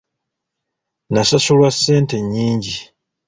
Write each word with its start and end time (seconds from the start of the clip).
Nasasulwa 1.13 1.69
ssente 1.75 2.15
nnyingi. 2.25 2.77